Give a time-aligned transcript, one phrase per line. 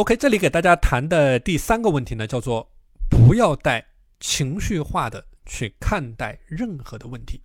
[0.00, 2.66] OK，这里给大家谈的第三个问题呢，叫做
[3.10, 3.84] 不要带
[4.18, 7.38] 情绪化的去看待任何的问题。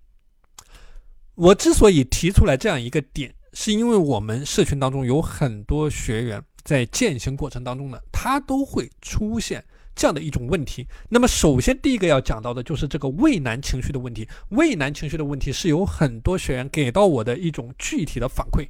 [1.34, 9.62] 我之所以提出来这样一个点，是因为我们社群当中有很多学员在践行过程当中呢，他都会出现
[9.94, 10.88] 这样的一种问题。
[11.10, 14.26] 那么，首先第一个要讲到的就是这个畏难情绪的问题。
[14.52, 18.66] 畏难情绪的问题是有很多学员给到我的一种具体的反馈，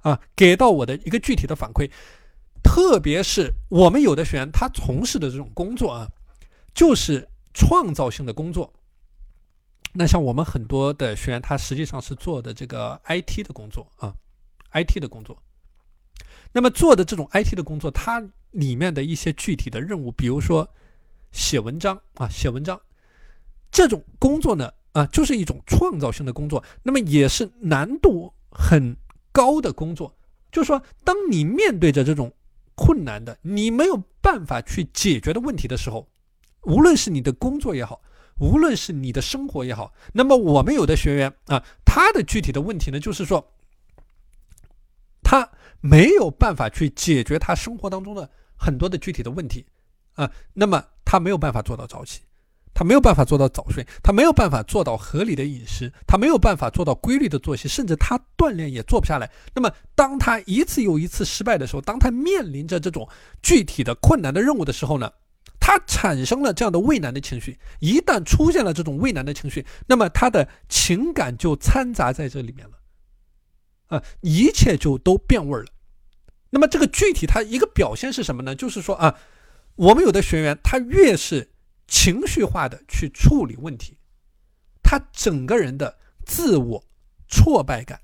[0.00, 1.90] 啊，给到我的一个具体的反馈。
[2.66, 6.08] 特别是我们有的学员，他从事的这种工作啊，
[6.74, 8.70] 就是创造性的工作。
[9.92, 14.12] 那像我们很多的学员，他实际上是做的这个 IT 的工作啊
[14.72, 15.40] ，IT 的工作。
[16.52, 20.68] 那么做的这种 IT 的工作，它里面的一些具体的任务，比如说
[21.30, 22.78] 写文章啊，写文章
[23.70, 26.62] 这种工作呢，啊，就是一种创造性的工作。
[26.82, 28.96] 那么也是难度很
[29.32, 30.12] 高的工作。
[30.52, 32.32] 就是说，当你面对着这种
[32.76, 36.06] 困难的，你没有办法去解决的问题的时候，
[36.62, 38.00] 无论是你的工作也好，
[38.38, 43.44] 无论是你的生活也好，那么我们有的学员啊，他的具体的问题呢，就是说，
[45.22, 49.64] 他没有办法去解决他生活当中的很多的具体的问题
[50.14, 52.20] 啊，那么他没有办法做到早起。
[52.78, 59.30] 他没有办法做到早睡，他没有办法做到合理的饮食，他没有办法做到规律的作息，甚至他锻炼也做不下来。
[59.54, 63.08] 那么，当他一次又一次失败的时候，当他面临着这种
[63.42, 65.10] 具体的困难的任务的时候呢，
[65.58, 67.58] 他产生了这样的畏难的情绪。
[67.80, 72.76] 一旦出现了这种畏难的情绪，那么他的情感就掺杂在这里面了，
[73.96, 75.68] 啊，一切就都变味儿了。
[76.50, 78.54] 那么，这个具体他一个表现是什么呢？
[78.54, 79.18] 就是说啊，
[79.76, 81.48] 我们有的学员他越是
[81.88, 83.96] 情绪化的去处理问题，
[84.82, 86.84] 他整个人的自我
[87.28, 88.00] 挫败感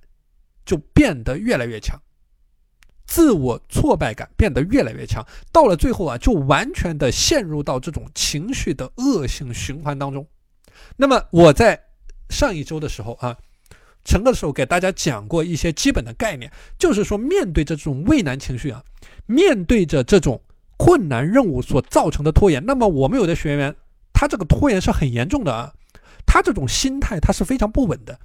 [0.65, 2.01] 就变得越来越强，
[3.07, 10.27] 自我挫败感变得越来越强，到了最后啊，就完全的陷入到这种情绪的恶性循环当中。
[10.97, 11.83] 那么我在
[12.31, 13.37] 上一周的时候啊，
[14.05, 18.85] 陈哥的时候给大家讲过一些基本的概念，就是说面对着这种畏难情绪啊，
[19.27, 20.41] 面对着这种。
[20.85, 23.73] 困难任务所造成的拖延，那么我们有的学员，
[24.13, 25.73] 他这个拖延是很严重的啊，
[26.27, 28.19] 他这种心态他是非常不稳的。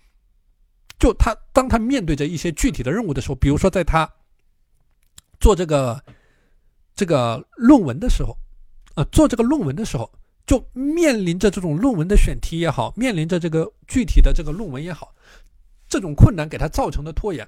[0.97, 4.11] 就他当他面对着一些具体的任务的时候，比如说在他
[5.39, 6.03] 做这个
[6.95, 8.35] 这个论文的时候，
[8.95, 10.11] 啊，做这个论文的时候，
[10.47, 15.13] 就面临着这种论文的选题也好，面临着这个具体的这个论文也好，
[15.87, 17.47] 这种困难给他造成的拖延。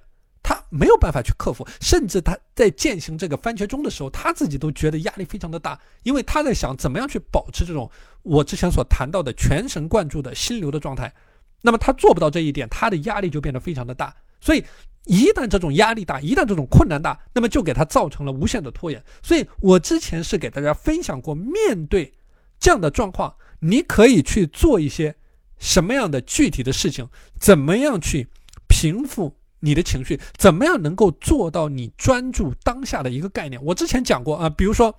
[0.70, 7.90] 没有办法去克服，甚至他在践行这个番茄钟的时候，他自己都觉得压力非常的大，因为他在想怎么样去保持这种
[8.22, 11.14] 我之前所谈到的全神贯注的心流的状态。
[11.62, 14.16] 那么他做不到这一点，他的压力就变得非常的大。
[14.40, 14.64] 所以
[15.06, 19.04] 一旦这种压力大，一旦这种困难大，那么就给他造成了无限的拖延。
[19.24, 22.14] 所以我之前是给大家分享过，面对
[22.60, 25.16] 这样的状况，你可以去做一些
[25.58, 27.10] 什么样的具体的事情，
[27.40, 28.28] 怎么样去
[28.68, 29.39] 平复。
[29.62, 33.62] 你的情绪怎么样能够做到你专注当下的一个概念？
[33.64, 34.98] 我之前讲过啊，比如说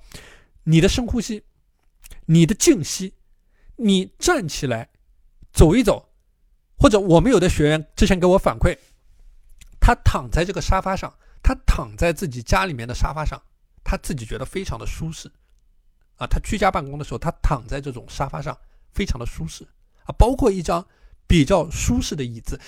[0.64, 1.42] 你的深呼吸，
[2.26, 3.14] 你的静息，
[3.76, 4.90] 你站起来
[5.52, 6.10] 走一走，
[6.76, 8.76] 或者我们有的学员之前给我反馈，
[9.80, 11.12] 他躺在这个沙发上，
[11.42, 13.40] 他躺在自己家里面的沙发上，
[13.82, 15.30] 他自己觉得非常的舒适
[16.16, 16.26] 啊。
[16.26, 18.56] 他居家办公的时候，他躺在这种沙发上
[18.92, 19.66] 非常的舒适
[20.04, 20.86] 啊，包括一张
[21.26, 22.60] 比较舒适的椅子。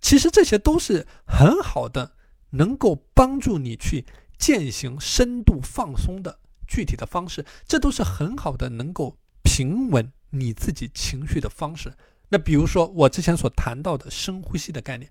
[0.00, 2.12] 其实这些都是很好的，
[2.50, 4.06] 能够帮助你去
[4.38, 7.44] 践行深度放松的具体的方式。
[7.66, 11.92] 这都是很好的，能够平稳你自己情绪的方式。
[12.30, 15.10] 那比如说我之前所谈到的深呼吸的概念，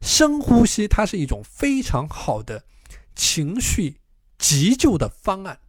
[0.00, 2.64] 深呼吸它是一种非常好的
[3.14, 4.00] 情绪
[4.36, 5.60] 急救的方案。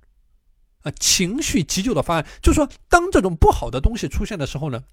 [0.82, 4.84] 啊，情绪急救的方案就是说，当这种不好的东西出现的时候呢，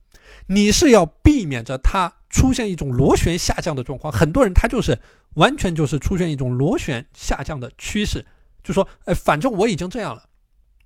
[0.46, 4.12] 你是要避免着它出现一种螺旋下降的状况。
[4.12, 4.98] 很多人他就是
[5.34, 8.26] 完全就是出现一种螺旋下降的趋势，
[8.64, 10.28] 就说，哎，反正我已经这样了，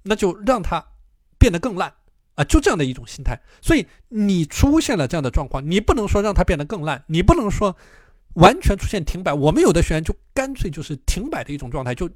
[0.02, 0.84] 那就让它
[1.38, 1.90] 变得更烂
[2.34, 3.40] 啊，就这样的一种心态。
[3.62, 7.74] 所以你出现了这样的状况，你不能说让它变得更烂，你不能说
[8.34, 9.32] 完全出现停摆。
[9.32, 12.10] 我们有的学员就干脆就是停摆的一种状态，就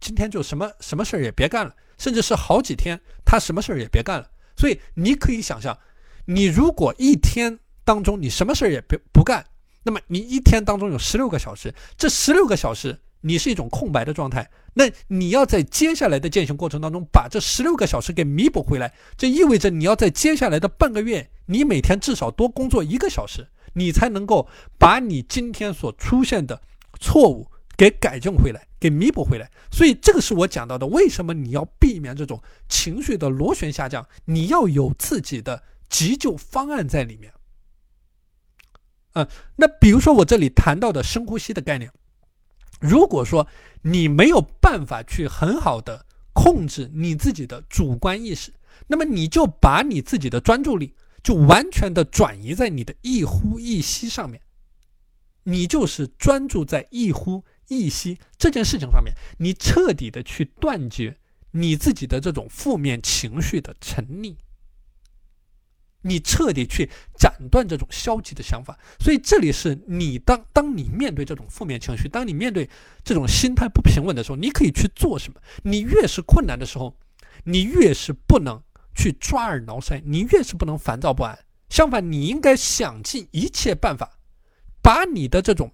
[0.00, 1.74] 今天就什么什么事儿也别干了。
[1.96, 4.28] 甚至是好几天，他什么事儿也别干了。
[4.54, 5.78] 所以你可以想象，
[6.26, 9.46] 你如果一天当中你什么事儿也别不干，
[9.84, 14.50] 那么你一天当中有十六个小时，这十六个小时你是一种空白的状态。
[14.74, 26.60] 那你要在接下来的践行过程当中把这十六个小时给弥补回来，这意味着你要在接下来的半个月，你每天至少多工作一个小时，你才能够把你今天所出现的
[26.98, 27.46] 错误
[27.76, 29.48] 给改正回来，给弥补回来。
[29.70, 34.04] 所以这个是我讲到的，为什么你要避免这种情绪的螺旋下降？
[34.24, 37.32] 你要有自己的急救方案在里面。
[39.16, 39.26] 嗯，
[39.56, 41.90] 那比如说我这里谈到的深呼吸的概念，
[42.80, 43.48] 如果说
[43.80, 46.04] 你没有办法去很好的
[46.34, 48.52] 控制你自己的主观意识，
[48.88, 54.42] 那么你就把你自己的专注力就完全的转移在你的一呼一吸上面，
[55.44, 61.16] 你就是专注在一呼一吸这件事情上面，你彻底的去断绝
[61.52, 64.36] 你自己的这种负面情绪的沉溺。
[66.06, 66.88] 你彻底去
[67.18, 72.68] 斩断这种消极的想法，所以这里是你当当你面对这种负面情绪，当你面对
[73.02, 75.40] 这种心态不平稳的时候，你可以去做什么？
[75.64, 76.96] 你越是困难的时候，
[77.44, 78.62] 你越是不能
[78.94, 81.38] 去抓耳挠腮，你越是不能烦躁不安。
[81.68, 84.18] 相反，你应该想尽一切办法，
[84.80, 85.72] 把你的这种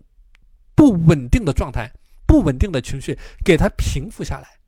[0.75, 1.93] 不稳定的状态、
[2.27, 4.59] 不稳定的情绪给它平复下来，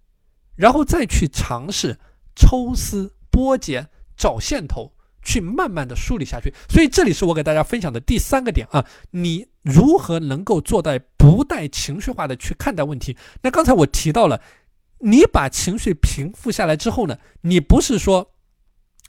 [0.55, 1.99] 然后再去尝试
[2.37, 4.93] 抽丝剥茧，找线头。
[5.25, 13.17] 去慢慢的梳理下去，所以这里是我给大家分享的第三个点啊，你如何能够做到不带情绪化的去看待问题？
[13.43, 14.41] 那刚才我提到了，
[14.99, 18.31] 你把情绪平复下来之后呢，你不是说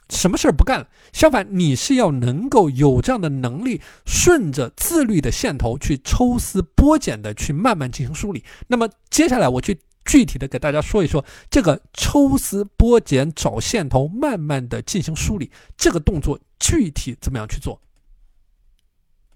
[0.08, 8.42] 什么事儿不干了，相反，你是要能够有这样的能力，顺着自律的线头去抽丝剥茧的去慢慢进行梳理。
[8.68, 9.78] 那么接下来我去。
[10.06, 17.78] 具体的给大家说一说这个抽丝剥茧、找线头、慢慢的进行梳理这个动作具体怎么样去做？